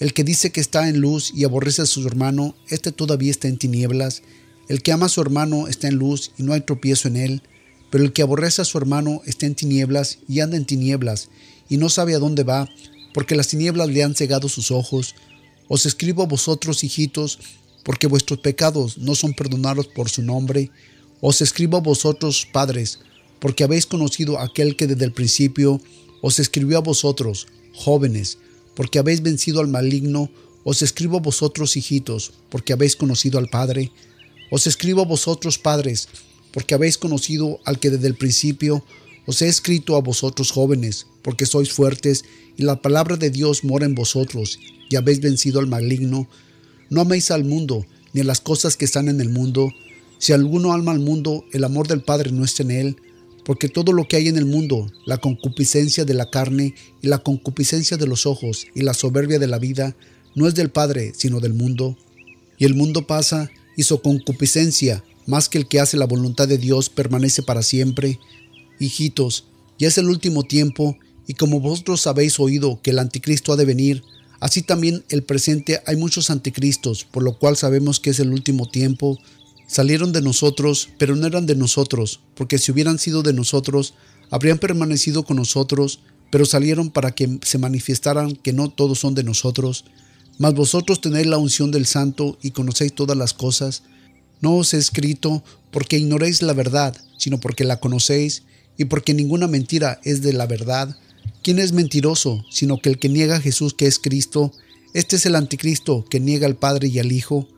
El 0.00 0.14
que 0.14 0.24
dice 0.24 0.50
que 0.50 0.60
está 0.60 0.88
en 0.88 1.00
luz 1.00 1.32
y 1.34 1.44
aborrece 1.44 1.82
a 1.82 1.86
su 1.86 2.06
hermano, 2.06 2.54
éste 2.68 2.92
todavía 2.92 3.30
está 3.30 3.48
en 3.48 3.58
tinieblas. 3.58 4.22
El 4.68 4.82
que 4.82 4.92
ama 4.92 5.06
a 5.06 5.10
su 5.10 5.20
hermano 5.20 5.68
está 5.68 5.88
en 5.88 5.96
luz 5.96 6.32
y 6.38 6.42
no 6.42 6.52
hay 6.52 6.62
tropiezo 6.62 7.08
en 7.08 7.16
él. 7.16 7.42
Pero 7.90 8.04
el 8.04 8.12
que 8.12 8.22
aborrece 8.22 8.62
a 8.62 8.64
su 8.64 8.78
hermano 8.78 9.20
está 9.26 9.46
en 9.46 9.54
tinieblas 9.54 10.18
y 10.28 10.40
anda 10.40 10.56
en 10.56 10.64
tinieblas 10.64 11.28
y 11.68 11.76
no 11.76 11.88
sabe 11.88 12.14
a 12.14 12.18
dónde 12.18 12.42
va, 12.42 12.68
porque 13.14 13.34
las 13.34 13.48
tinieblas 13.48 13.88
le 13.88 14.02
han 14.02 14.14
cegado 14.14 14.48
sus 14.48 14.70
ojos. 14.70 15.14
Os 15.68 15.86
escribo 15.86 16.22
a 16.22 16.26
vosotros, 16.26 16.84
hijitos, 16.84 17.38
porque 17.82 18.06
vuestros 18.06 18.40
pecados 18.40 18.98
no 18.98 19.14
son 19.14 19.34
perdonados 19.34 19.86
por 19.88 20.08
su 20.08 20.22
nombre. 20.22 20.70
Os 21.20 21.40
escribo 21.40 21.76
a 21.76 21.80
vosotros, 21.80 22.46
padres, 22.52 23.00
porque 23.40 23.64
habéis 23.64 23.86
conocido 23.86 24.38
aquel 24.38 24.76
que 24.76 24.86
desde 24.86 25.04
el 25.04 25.12
principio 25.12 25.80
os 26.22 26.38
escribió 26.38 26.78
a 26.78 26.80
vosotros, 26.80 27.48
jóvenes, 27.74 28.38
porque 28.74 28.98
habéis 28.98 29.20
vencido 29.22 29.60
al 29.60 29.68
maligno. 29.68 30.30
Os 30.64 30.80
escribo 30.80 31.18
a 31.18 31.20
vosotros, 31.20 31.76
hijitos, 31.76 32.32
porque 32.48 32.72
habéis 32.72 32.96
conocido 32.96 33.38
al 33.38 33.48
Padre. 33.48 33.92
Os 34.50 34.66
escribo 34.66 35.02
a 35.02 35.06
vosotros, 35.06 35.58
padres, 35.58 36.08
porque 36.52 36.74
habéis 36.74 36.96
conocido 36.96 37.58
al 37.64 37.78
que 37.80 37.90
desde 37.90 38.06
el 38.06 38.14
principio 38.14 38.84
os 39.26 39.42
he 39.42 39.48
escrito 39.48 39.96
a 39.96 40.00
vosotros 40.00 40.50
jóvenes, 40.50 41.06
porque 41.22 41.46
sois 41.46 41.72
fuertes 41.72 42.24
y 42.56 42.62
la 42.62 42.80
palabra 42.80 43.16
de 43.16 43.30
Dios 43.30 43.64
mora 43.64 43.86
en 43.86 43.94
vosotros 43.94 44.58
y 44.90 44.96
habéis 44.96 45.20
vencido 45.20 45.58
al 45.60 45.66
maligno. 45.66 46.28
No 46.90 47.00
améis 47.00 47.30
al 47.30 47.44
mundo 47.44 47.86
ni 48.12 48.20
a 48.20 48.24
las 48.24 48.40
cosas 48.40 48.76
que 48.76 48.84
están 48.84 49.08
en 49.08 49.20
el 49.20 49.30
mundo. 49.30 49.70
Si 50.18 50.32
alguno 50.32 50.72
ama 50.72 50.92
al 50.92 50.98
mundo, 51.00 51.44
el 51.52 51.64
amor 51.64 51.88
del 51.88 52.02
Padre 52.02 52.30
no 52.30 52.44
está 52.44 52.62
en 52.62 52.70
él, 52.70 52.96
porque 53.44 53.68
todo 53.68 53.92
lo 53.92 54.06
que 54.06 54.16
hay 54.16 54.28
en 54.28 54.36
el 54.36 54.46
mundo, 54.46 54.90
la 55.06 55.18
concupiscencia 55.18 56.04
de 56.04 56.14
la 56.14 56.30
carne 56.30 56.74
y 57.00 57.08
la 57.08 57.18
concupiscencia 57.18 57.96
de 57.96 58.06
los 58.06 58.26
ojos 58.26 58.66
y 58.74 58.82
la 58.82 58.94
soberbia 58.94 59.38
de 59.38 59.48
la 59.48 59.58
vida, 59.58 59.96
no 60.34 60.46
es 60.46 60.54
del 60.54 60.70
Padre, 60.70 61.12
sino 61.16 61.40
del 61.40 61.54
mundo. 61.54 61.96
Y 62.58 62.64
el 62.64 62.74
mundo 62.74 63.06
pasa 63.06 63.50
y 63.76 63.82
su 63.82 64.00
concupiscencia, 64.00 65.04
más 65.26 65.48
que 65.48 65.58
el 65.58 65.66
que 65.66 65.80
hace 65.80 65.96
la 65.96 66.06
voluntad 66.06 66.48
de 66.48 66.58
Dios 66.58 66.88
permanece 66.88 67.42
para 67.42 67.62
siempre. 67.62 68.18
Hijitos, 68.78 69.46
ya 69.78 69.88
es 69.88 69.98
el 69.98 70.08
último 70.08 70.44
tiempo, 70.44 70.96
y 71.26 71.34
como 71.34 71.60
vosotros 71.60 72.06
habéis 72.06 72.38
oído 72.40 72.80
que 72.82 72.90
el 72.90 72.98
anticristo 72.98 73.52
ha 73.52 73.56
de 73.56 73.64
venir, 73.64 74.02
así 74.40 74.62
también 74.62 75.04
el 75.08 75.22
presente 75.22 75.80
hay 75.86 75.96
muchos 75.96 76.30
anticristos, 76.30 77.04
por 77.04 77.22
lo 77.22 77.38
cual 77.38 77.56
sabemos 77.56 78.00
que 78.00 78.10
es 78.10 78.20
el 78.20 78.32
último 78.32 78.68
tiempo. 78.68 79.18
Salieron 79.72 80.12
de 80.12 80.20
nosotros, 80.20 80.90
pero 80.98 81.16
no 81.16 81.26
eran 81.26 81.46
de 81.46 81.54
nosotros, 81.54 82.20
porque 82.34 82.58
si 82.58 82.70
hubieran 82.70 82.98
sido 82.98 83.22
de 83.22 83.32
nosotros, 83.32 83.94
habrían 84.28 84.58
permanecido 84.58 85.22
con 85.22 85.38
nosotros, 85.38 86.00
pero 86.30 86.44
salieron 86.44 86.90
para 86.90 87.12
que 87.12 87.38
se 87.40 87.56
manifestaran 87.56 88.36
que 88.36 88.52
no 88.52 88.68
todos 88.68 88.98
son 88.98 89.14
de 89.14 89.24
nosotros. 89.24 89.86
Mas 90.36 90.52
vosotros 90.52 91.00
tenéis 91.00 91.26
la 91.26 91.38
unción 91.38 91.70
del 91.70 91.86
Santo 91.86 92.36
y 92.42 92.50
conocéis 92.50 92.94
todas 92.94 93.16
las 93.16 93.32
cosas. 93.32 93.82
No 94.42 94.56
os 94.56 94.74
he 94.74 94.76
escrito 94.76 95.42
porque 95.70 95.96
ignoréis 95.96 96.42
la 96.42 96.52
verdad, 96.52 96.94
sino 97.16 97.40
porque 97.40 97.64
la 97.64 97.80
conocéis, 97.80 98.42
y 98.76 98.84
porque 98.84 99.14
ninguna 99.14 99.46
mentira 99.46 100.02
es 100.04 100.20
de 100.20 100.34
la 100.34 100.46
verdad. 100.46 100.98
¿Quién 101.42 101.58
es 101.58 101.72
mentiroso, 101.72 102.44
sino 102.50 102.76
que 102.76 102.90
el 102.90 102.98
que 102.98 103.08
niega 103.08 103.36
a 103.36 103.40
Jesús 103.40 103.72
que 103.72 103.86
es 103.86 103.98
Cristo? 103.98 104.52
Este 104.92 105.16
es 105.16 105.24
el 105.24 105.34
anticristo 105.34 106.04
que 106.10 106.20
niega 106.20 106.46
al 106.46 106.56
Padre 106.56 106.88
y 106.88 106.98
al 106.98 107.10
Hijo. 107.10 107.48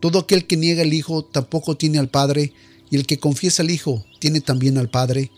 Todo 0.00 0.20
aquel 0.20 0.46
que 0.46 0.56
niega 0.56 0.82
al 0.82 0.92
Hijo 0.92 1.24
tampoco 1.24 1.76
tiene 1.76 1.98
al 1.98 2.08
Padre, 2.08 2.52
y 2.90 2.96
el 2.96 3.06
que 3.06 3.18
confiesa 3.18 3.62
al 3.62 3.70
Hijo 3.70 4.04
tiene 4.20 4.40
también 4.40 4.78
al 4.78 4.88
Padre. 4.88 5.30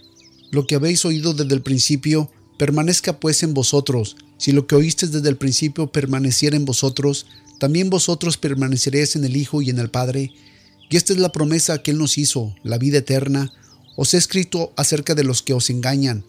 Lo 0.50 0.67
que 0.67 0.75
habéis 0.75 1.05
oído 1.05 1.35
desde 1.35 1.55
el 1.55 1.62
principio, 1.62 2.31
permanezca 2.59 3.21
pues 3.21 3.43
en 3.43 3.55
vosotros. 3.55 4.17
Si 4.37 4.53
lo 4.53 4.67
que 4.67 4.75
oísteis 4.75 5.12
desde 5.12 5.29
el 5.29 5.37
principio 5.37 5.91
permaneciera 5.91 6.57
en 6.57 6.65
vosotros, 6.65 7.27
también 7.59 7.91
vosotros 7.91 8.37
permaneceréis 8.37 9.17
en 9.17 9.25
el 9.25 9.37
Hijo 9.37 9.62
y 9.62 9.71
en 9.71 9.79
el 9.79 9.91
Padre. 9.91 10.33
Y 10.91 10.97
esta 10.97 11.12
es 11.12 11.19
la 11.19 11.33
promesa 11.33 11.83
que 11.83 11.93
Él 11.93 11.99
nos 11.99 12.19
hizo, 12.19 12.55
la 12.62 12.79
vida 12.79 12.99
eterna. 12.99 13.53
Os 13.97 14.15
he 14.15 14.17
escrito 14.17 14.73
acerca 14.77 15.15
de 15.15 15.25
los 15.25 15.43
que 15.43 15.55
os 15.55 15.71
engañan, 15.71 16.25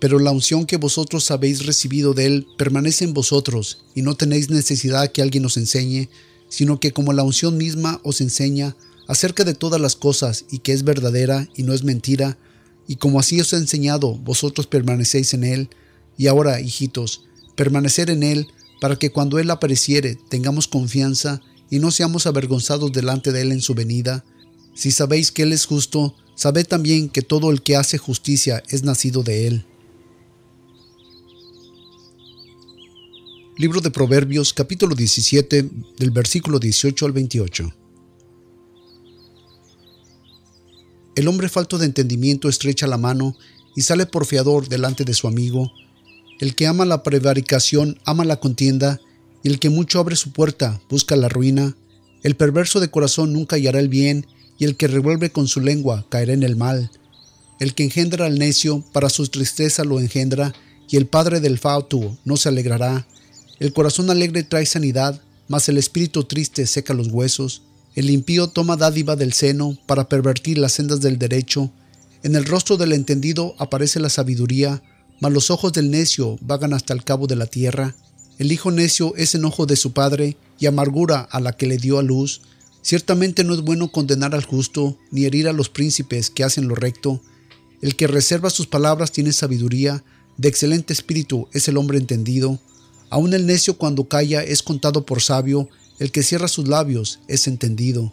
pero 0.00 0.18
la 0.18 0.30
unción 0.30 0.66
que 0.66 0.76
vosotros 0.76 1.30
habéis 1.30 1.64
recibido 1.64 2.12
de 2.14 2.26
Él 2.26 2.46
permanece 2.58 3.04
en 3.04 3.14
vosotros, 3.14 3.84
y 3.94 4.02
no 4.02 4.14
tenéis 4.14 4.50
necesidad 4.50 5.10
que 5.10 5.22
alguien 5.22 5.46
os 5.46 5.56
enseñe, 5.56 6.10
sino 6.48 6.80
que 6.80 6.92
como 6.92 7.12
la 7.12 7.22
unción 7.22 7.56
misma 7.56 8.00
os 8.04 8.20
enseña 8.20 8.76
acerca 9.08 9.44
de 9.44 9.54
todas 9.54 9.80
las 9.80 9.96
cosas 9.96 10.44
y 10.50 10.58
que 10.58 10.72
es 10.72 10.84
verdadera 10.84 11.48
y 11.54 11.62
no 11.62 11.72
es 11.72 11.84
mentira, 11.84 12.38
y 12.86 12.96
como 12.96 13.18
así 13.18 13.40
os 13.40 13.52
he 13.52 13.56
enseñado, 13.56 14.14
vosotros 14.14 14.66
permanecéis 14.66 15.34
en 15.34 15.44
Él, 15.44 15.68
y 16.16 16.26
ahora, 16.26 16.60
hijitos, 16.60 17.24
permanecer 17.56 18.10
en 18.10 18.22
Él, 18.22 18.46
para 18.80 18.96
que 18.96 19.10
cuando 19.10 19.38
Él 19.38 19.50
apareciere 19.50 20.18
tengamos 20.28 20.68
confianza 20.68 21.40
y 21.70 21.78
no 21.78 21.90
seamos 21.90 22.26
avergonzados 22.26 22.92
delante 22.92 23.32
de 23.32 23.40
Él 23.40 23.52
en 23.52 23.62
su 23.62 23.74
venida. 23.74 24.24
Si 24.74 24.90
sabéis 24.90 25.32
que 25.32 25.42
Él 25.42 25.52
es 25.52 25.66
justo, 25.66 26.14
sabed 26.34 26.66
también 26.66 27.08
que 27.08 27.22
todo 27.22 27.50
el 27.50 27.62
que 27.62 27.76
hace 27.76 27.98
justicia 27.98 28.62
es 28.68 28.82
nacido 28.82 29.22
de 29.22 29.46
Él. 29.46 29.64
Libro 33.56 33.80
de 33.80 33.92
Proverbios 33.92 34.52
capítulo 34.52 34.96
17 34.96 35.70
del 35.96 36.10
versículo 36.10 36.58
18 36.58 37.06
al 37.06 37.12
28. 37.12 37.72
El 41.14 41.28
hombre 41.28 41.48
falto 41.48 41.78
de 41.78 41.86
entendimiento 41.86 42.48
estrecha 42.48 42.88
la 42.88 42.98
mano 42.98 43.36
y 43.76 43.82
sale 43.82 44.06
por 44.06 44.26
fiador 44.26 44.68
delante 44.68 45.04
de 45.04 45.14
su 45.14 45.28
amigo. 45.28 45.70
El 46.40 46.56
que 46.56 46.66
ama 46.66 46.84
la 46.84 47.04
prevaricación 47.04 48.00
ama 48.04 48.24
la 48.24 48.40
contienda, 48.40 49.00
y 49.44 49.50
el 49.50 49.60
que 49.60 49.70
mucho 49.70 50.00
abre 50.00 50.16
su 50.16 50.32
puerta 50.32 50.80
busca 50.90 51.14
la 51.14 51.28
ruina. 51.28 51.76
El 52.24 52.34
perverso 52.34 52.80
de 52.80 52.90
corazón 52.90 53.32
nunca 53.32 53.54
hallará 53.54 53.78
el 53.78 53.88
bien, 53.88 54.26
y 54.58 54.64
el 54.64 54.76
que 54.76 54.88
revuelve 54.88 55.30
con 55.30 55.46
su 55.46 55.60
lengua 55.60 56.06
caerá 56.08 56.32
en 56.32 56.42
el 56.42 56.56
mal. 56.56 56.90
El 57.60 57.74
que 57.74 57.84
engendra 57.84 58.26
al 58.26 58.36
necio 58.36 58.82
para 58.92 59.10
su 59.10 59.28
tristeza 59.28 59.84
lo 59.84 60.00
engendra, 60.00 60.52
y 60.90 60.96
el 60.96 61.06
padre 61.06 61.38
del 61.38 61.58
fauto 61.58 62.18
no 62.24 62.36
se 62.36 62.48
alegrará. 62.48 63.06
El 63.58 63.72
corazón 63.72 64.10
alegre 64.10 64.42
trae 64.42 64.66
sanidad, 64.66 65.20
mas 65.48 65.68
el 65.68 65.78
espíritu 65.78 66.24
triste 66.24 66.66
seca 66.66 66.94
los 66.94 67.08
huesos. 67.08 67.62
El 67.94 68.10
impío 68.10 68.48
toma 68.48 68.76
dádiva 68.76 69.14
del 69.14 69.32
seno 69.32 69.78
para 69.86 70.08
pervertir 70.08 70.58
las 70.58 70.72
sendas 70.72 71.00
del 71.00 71.18
derecho. 71.18 71.70
En 72.22 72.34
el 72.34 72.44
rostro 72.44 72.76
del 72.76 72.92
entendido 72.92 73.54
aparece 73.58 74.00
la 74.00 74.08
sabiduría, 74.08 74.82
mas 75.20 75.32
los 75.32 75.50
ojos 75.50 75.72
del 75.72 75.90
necio 75.90 76.38
vagan 76.40 76.72
hasta 76.72 76.92
el 76.92 77.04
cabo 77.04 77.26
de 77.26 77.36
la 77.36 77.46
tierra. 77.46 77.94
El 78.38 78.50
hijo 78.50 78.72
necio 78.72 79.14
es 79.16 79.34
enojo 79.34 79.66
de 79.66 79.76
su 79.76 79.92
padre 79.92 80.36
y 80.58 80.66
amargura 80.66 81.20
a 81.20 81.40
la 81.40 81.52
que 81.52 81.66
le 81.66 81.76
dio 81.76 81.98
a 81.98 82.02
luz. 82.02 82.40
Ciertamente 82.82 83.44
no 83.44 83.54
es 83.54 83.60
bueno 83.60 83.92
condenar 83.92 84.34
al 84.34 84.44
justo, 84.44 84.98
ni 85.12 85.24
herir 85.24 85.46
a 85.46 85.52
los 85.52 85.68
príncipes 85.68 86.30
que 86.30 86.42
hacen 86.42 86.66
lo 86.66 86.74
recto. 86.74 87.22
El 87.80 87.94
que 87.94 88.08
reserva 88.08 88.50
sus 88.50 88.66
palabras 88.66 89.12
tiene 89.12 89.32
sabiduría, 89.32 90.02
de 90.36 90.48
excelente 90.48 90.92
espíritu 90.92 91.48
es 91.52 91.68
el 91.68 91.76
hombre 91.76 91.98
entendido. 91.98 92.58
Aun 93.10 93.34
el 93.34 93.46
necio 93.46 93.76
cuando 93.76 94.08
calla 94.08 94.42
es 94.42 94.62
contado 94.62 95.06
por 95.06 95.22
sabio, 95.22 95.68
el 95.98 96.10
que 96.10 96.22
cierra 96.22 96.48
sus 96.48 96.68
labios 96.68 97.20
es 97.28 97.46
entendido. 97.46 98.12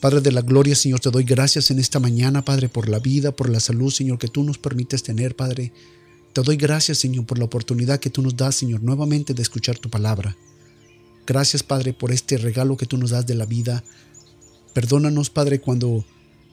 Padre 0.00 0.20
de 0.20 0.30
la 0.30 0.42
gloria, 0.42 0.76
Señor, 0.76 1.00
te 1.00 1.10
doy 1.10 1.24
gracias 1.24 1.72
en 1.72 1.80
esta 1.80 1.98
mañana, 1.98 2.44
Padre, 2.44 2.68
por 2.68 2.88
la 2.88 3.00
vida, 3.00 3.32
por 3.32 3.48
la 3.48 3.58
salud, 3.58 3.90
Señor, 3.90 4.18
que 4.18 4.28
tú 4.28 4.44
nos 4.44 4.56
permites 4.56 5.02
tener, 5.02 5.34
Padre. 5.34 5.72
Te 6.32 6.42
doy 6.42 6.56
gracias, 6.56 6.98
Señor, 6.98 7.26
por 7.26 7.38
la 7.38 7.46
oportunidad 7.46 7.98
que 7.98 8.10
tú 8.10 8.22
nos 8.22 8.36
das, 8.36 8.54
Señor, 8.54 8.80
nuevamente 8.80 9.34
de 9.34 9.42
escuchar 9.42 9.76
tu 9.76 9.90
palabra. 9.90 10.36
Gracias, 11.26 11.64
Padre, 11.64 11.94
por 11.94 12.12
este 12.12 12.38
regalo 12.38 12.76
que 12.76 12.86
tú 12.86 12.96
nos 12.96 13.10
das 13.10 13.26
de 13.26 13.34
la 13.34 13.44
vida. 13.44 13.82
Perdónanos, 14.72 15.30
Padre, 15.30 15.60
cuando 15.60 16.04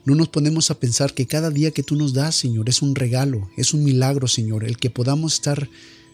no 0.06 0.14
nos 0.14 0.28
ponemos 0.28 0.70
a 0.70 0.78
pensar 0.78 1.14
que 1.14 1.26
cada 1.26 1.50
día 1.50 1.72
que 1.72 1.82
tú 1.82 1.96
nos 1.96 2.14
das, 2.14 2.36
Señor, 2.36 2.68
es 2.68 2.80
un 2.80 2.94
regalo, 2.94 3.50
es 3.56 3.74
un 3.74 3.82
milagro, 3.84 4.28
Señor, 4.28 4.64
el 4.64 4.78
que 4.78 4.88
podamos 4.88 5.34
estar 5.34 5.68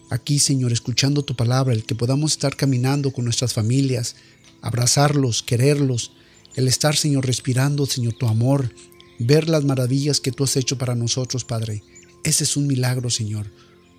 aquí, 0.09 0.39
Señor, 0.39 0.73
escuchando 0.73 1.23
tu 1.23 1.35
palabra, 1.35 1.73
el 1.73 1.85
que 1.85 1.93
podamos 1.93 2.31
estar 2.31 2.55
caminando 2.55 3.11
con 3.11 3.23
nuestras 3.23 3.53
familias, 3.53 4.15
abrazarlos, 4.61 5.43
quererlos, 5.43 6.11
el 6.55 6.67
estar, 6.67 6.95
Señor, 6.95 7.25
respirando, 7.25 7.85
Señor, 7.85 8.13
tu 8.13 8.27
amor, 8.27 8.73
ver 9.19 9.47
las 9.47 9.63
maravillas 9.63 10.19
que 10.19 10.31
tú 10.31 10.43
has 10.43 10.57
hecho 10.57 10.77
para 10.77 10.95
nosotros, 10.95 11.45
Padre. 11.45 11.83
Ese 12.23 12.45
es 12.45 12.57
un 12.57 12.65
milagro, 12.65 13.11
Señor, 13.11 13.51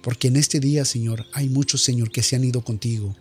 porque 0.03 0.29
en 0.29 0.37
este 0.37 0.59
día, 0.59 0.85
Señor, 0.85 1.27
hay 1.33 1.49
muchos, 1.49 1.83
Señor, 1.83 2.11
que 2.11 2.23
se 2.23 2.35
han 2.35 2.45
ido 2.45 2.63
contigo. 2.63 3.15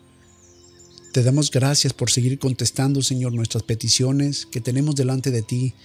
Te 1.12 1.22
damos 1.22 1.52
gracias 1.52 1.94
por 1.94 2.10
seguir 2.10 2.40
contestando, 2.40 3.04
Señor, 3.04 3.34
nuestras 3.34 3.62
peticiones 3.62 4.48
que 4.48 4.62
tenemos 4.62 4.96
delante 4.96 5.30
de 5.30 5.44
ti. 5.44 5.76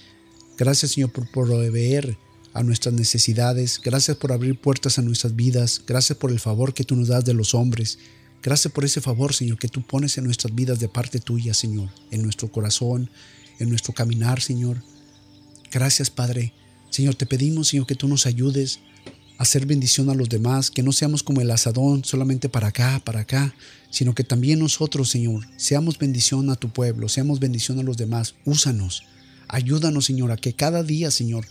Gracias 0.59 0.91
Señor 0.91 1.13
por 1.13 1.31
proveer 1.31 2.17
a 2.53 2.63
nuestras 2.63 2.93
necesidades. 2.93 3.79
Gracias 3.81 4.17
por 4.17 4.33
abrir 4.33 4.59
puertas 4.59 4.99
a 4.99 5.01
nuestras 5.01 5.33
vidas. 5.33 5.81
Gracias 5.87 6.17
por 6.17 6.31
el 6.31 6.39
favor 6.41 6.73
que 6.73 6.83
tú 6.83 6.97
nos 6.97 7.07
das 7.07 7.23
de 7.23 7.33
los 7.33 7.53
hombres. 7.55 7.97
Gracias 8.43 8.73
por 8.73 8.83
ese 8.83 8.99
favor, 8.99 9.33
Señor, 9.33 9.57
que 9.57 9.69
tú 9.69 9.81
pones 9.81 10.17
en 10.17 10.25
nuestras 10.25 10.53
vidas 10.53 10.79
de 10.79 10.89
parte 10.89 11.21
tuya, 11.21 11.53
Señor, 11.53 11.89
en 12.11 12.23
nuestro 12.23 12.51
corazón, 12.51 13.09
en 13.59 13.69
nuestro 13.69 13.93
caminar, 13.93 14.41
Señor. 14.41 14.83
Gracias, 15.71 16.09
Padre. 16.09 16.51
Señor, 16.89 17.15
te 17.15 17.25
pedimos, 17.25 17.69
Señor, 17.69 17.87
que 17.87 17.95
tú 17.95 18.09
nos 18.09 18.25
ayudes 18.25 18.81
a 19.37 19.43
hacer 19.43 19.65
bendición 19.65 20.09
a 20.09 20.13
los 20.13 20.27
demás, 20.27 20.71
que 20.71 20.83
no 20.83 20.91
seamos 20.91 21.23
como 21.23 21.39
el 21.39 21.51
asadón 21.51 22.03
solamente 22.03 22.49
para 22.49 22.67
acá, 22.67 23.01
para 23.05 23.21
acá, 23.21 23.55
sino 23.91 24.13
que 24.13 24.25
también 24.25 24.59
nosotros, 24.59 25.09
Señor, 25.09 25.47
seamos 25.55 25.97
bendición 25.97 26.49
a 26.49 26.55
tu 26.55 26.69
pueblo, 26.69 27.07
seamos 27.07 27.39
bendición 27.39 27.79
a 27.79 27.83
los 27.83 27.95
demás. 27.95 28.35
Úsanos. 28.43 29.03
Ayúdanos, 29.49 30.05
Señor, 30.05 30.31
a 30.31 30.37
que 30.37 30.53
cada 30.53 30.83
día, 30.83 31.09
Señor, 31.09 31.45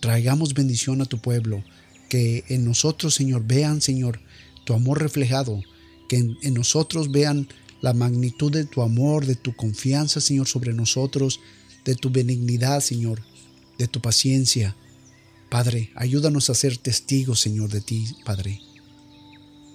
traigamos 0.00 0.54
bendición 0.54 1.02
a 1.02 1.04
tu 1.04 1.18
pueblo. 1.18 1.62
Que 2.08 2.44
en 2.48 2.64
nosotros, 2.64 3.14
Señor, 3.14 3.44
vean, 3.46 3.82
Señor, 3.82 4.20
tu 4.64 4.72
amor 4.72 5.00
reflejado. 5.00 5.62
Que 6.08 6.16
en, 6.16 6.54
nosotros 6.54 7.12
vean 7.12 7.46
la 7.82 7.92
magnitud 7.92 8.50
de 8.50 8.64
tu 8.64 8.80
amor, 8.80 9.26
de 9.26 9.36
tu 9.36 9.54
confianza, 9.54 10.20
Señor, 10.20 10.48
sobre 10.48 10.72
nosotros, 10.72 11.40
de 11.84 11.94
tu 11.94 12.10
benignidad, 12.10 12.80
Señor, 12.80 13.22
de 13.78 13.86
tu 13.86 14.00
paciencia. 14.00 14.74
Padre, 15.50 15.90
ayúdanos 15.94 16.48
a 16.48 16.54
ser 16.54 16.78
testigos, 16.78 17.40
Señor, 17.40 17.70
de 17.70 17.82
ti, 17.82 18.06
Padre. 18.24 18.60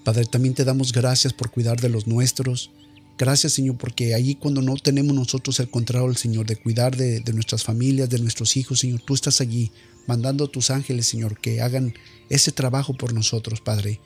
Padre, 0.04 0.26
también 0.26 0.56
te 0.56 0.66
damos 0.66 0.94
gracias 0.94 1.32
por 1.32 1.52
cuidar 1.52 1.80
de 1.80 1.90
los 1.90 2.08
nuestros, 2.08 2.72
Gracias, 3.18 3.54
Señor, 3.54 3.78
porque 3.78 4.14
allí 4.14 4.36
cuando 4.36 4.62
no 4.62 4.76
tenemos 4.76 5.16
nosotros 5.16 5.60
el 5.60 5.70
control, 5.70 6.18
Señor, 6.18 6.46
de 6.46 6.56
cuidar 6.56 6.96
de, 6.96 7.24
nuestras 7.34 7.64
familias, 7.64 8.10
de 8.10 8.20
nuestros 8.20 8.56
hijos, 8.58 8.80
Señor, 8.80 9.02
tú 9.02 9.16
estás 9.16 9.42
allí 9.42 9.72
mandando 10.06 10.46
a 10.46 10.52
tus 10.52 10.70
ángeles, 10.70 11.08
Señor, 11.08 11.40
que 11.40 11.62
hagan 11.62 11.96
ese 12.30 12.52
trabajo 12.52 12.94
por 12.94 13.14
nosotros, 13.14 13.60
Padre. 13.60 14.00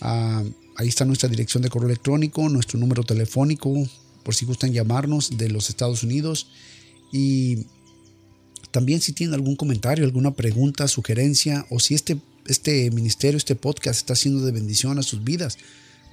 Ah, 0.00 0.42
ahí 0.74 0.88
está 0.88 1.04
nuestra 1.04 1.28
dirección 1.28 1.62
de 1.62 1.68
correo 1.68 1.88
electrónico, 1.88 2.48
nuestro 2.48 2.80
número 2.80 3.04
telefónico, 3.04 3.72
por 4.24 4.34
si 4.34 4.44
gustan 4.44 4.72
llamarnos 4.72 5.38
de 5.38 5.48
los 5.48 5.70
Estados 5.70 6.02
Unidos. 6.02 6.48
Y 7.12 7.66
también 8.72 9.00
si 9.02 9.12
tienen 9.12 9.34
algún 9.34 9.54
comentario, 9.54 10.04
alguna 10.04 10.34
pregunta, 10.34 10.88
sugerencia, 10.88 11.64
o 11.70 11.78
si 11.78 11.94
este, 11.94 12.16
este 12.48 12.90
ministerio, 12.90 13.38
este 13.38 13.54
podcast 13.54 14.00
está 14.00 14.16
siendo 14.16 14.44
de 14.44 14.50
bendición 14.50 14.98
a 14.98 15.04
sus 15.04 15.22
vidas, 15.22 15.58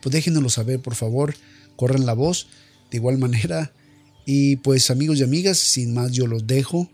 pues 0.04 0.14
déjenoslo 0.14 0.50
saber, 0.50 0.80
por 0.80 0.94
favor. 0.94 1.34
Corran 1.76 2.06
la 2.06 2.14
voz. 2.14 2.48
De 2.92 2.98
igual 2.98 3.18
manera, 3.18 3.74
y 4.26 4.58
pues 4.58 4.90
amigos 4.90 5.20
y 5.20 5.24
amigas, 5.24 5.58
sin 5.58 5.94
más 5.94 6.12
yo 6.12 6.28
los 6.28 6.48
dejo. 6.48 6.90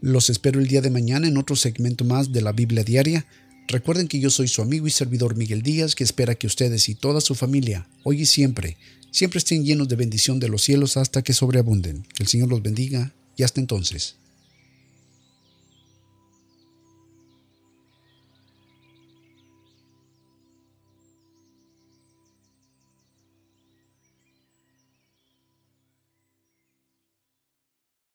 Los 0.00 0.30
espero 0.30 0.60
el 0.60 0.68
día 0.68 0.80
de 0.80 0.90
mañana 0.90 1.28
en 1.28 1.36
otro 1.36 1.56
segmento 1.56 2.04
más 2.04 2.32
de 2.32 2.42
la 2.42 2.52
Biblia 2.52 2.84
Diaria. 2.84 3.26
Recuerden 3.68 4.08
que 4.08 4.18
yo 4.18 4.30
soy 4.30 4.48
su 4.48 4.62
amigo 4.62 4.86
y 4.86 4.90
servidor 4.90 5.36
Miguel 5.36 5.62
Díaz, 5.62 5.94
que 5.94 6.04
espera 6.04 6.34
que 6.34 6.46
ustedes 6.46 6.88
y 6.88 6.94
toda 6.94 7.20
su 7.20 7.34
familia, 7.34 7.88
hoy 8.02 8.22
y 8.22 8.26
siempre, 8.26 8.76
siempre 9.10 9.38
estén 9.38 9.64
llenos 9.64 9.88
de 9.88 9.96
bendición 9.96 10.40
de 10.40 10.48
los 10.48 10.62
cielos 10.62 10.96
hasta 10.96 11.22
que 11.22 11.32
sobreabunden. 11.32 12.04
Que 12.14 12.24
el 12.24 12.28
Señor 12.28 12.48
los 12.48 12.62
bendiga 12.62 13.14
y 13.36 13.44
hasta 13.44 13.60
entonces. 13.60 14.16